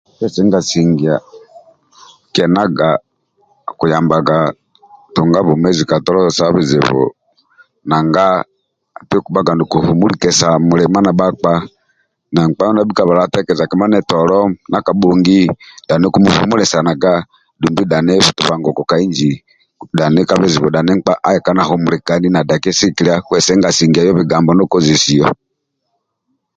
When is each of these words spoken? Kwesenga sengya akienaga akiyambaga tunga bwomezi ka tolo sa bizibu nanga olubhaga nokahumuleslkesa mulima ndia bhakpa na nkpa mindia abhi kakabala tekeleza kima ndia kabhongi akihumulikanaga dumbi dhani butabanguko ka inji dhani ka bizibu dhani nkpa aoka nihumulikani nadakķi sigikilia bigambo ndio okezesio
Kwesenga 0.17 0.59
sengya 0.69 1.15
akienaga 2.27 2.89
akiyambaga 3.69 4.37
tunga 5.13 5.39
bwomezi 5.45 5.83
ka 5.89 5.97
tolo 6.05 6.19
sa 6.37 6.53
bizibu 6.55 7.03
nanga 7.89 8.25
olubhaga 9.15 9.51
nokahumuleslkesa 9.55 10.47
mulima 10.67 10.99
ndia 11.01 11.17
bhakpa 11.19 11.53
na 12.33 12.41
nkpa 12.47 12.63
mindia 12.65 12.83
abhi 12.83 12.93
kakabala 12.95 13.31
tekeleza 13.33 13.69
kima 13.69 13.85
ndia 13.87 14.85
kabhongi 14.87 15.39
akihumulikanaga 15.93 17.13
dumbi 17.61 17.83
dhani 17.91 18.13
butabanguko 18.25 18.81
ka 18.89 18.95
inji 19.05 19.31
dhani 19.97 20.19
ka 20.29 20.35
bizibu 20.41 20.67
dhani 20.73 20.91
nkpa 20.97 21.13
aoka 21.27 21.51
nihumulikani 21.53 22.27
nadakķi 22.31 22.71
sigikilia 22.77 24.17
bigambo 24.17 24.49
ndio 24.53 24.65
okezesio 24.67 25.25